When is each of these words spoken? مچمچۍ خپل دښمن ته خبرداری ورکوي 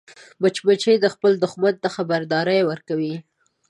مچمچۍ 0.41 0.95
خپل 1.15 1.31
دښمن 1.43 1.73
ته 1.83 1.87
خبرداری 1.95 2.59
ورکوي 2.69 3.15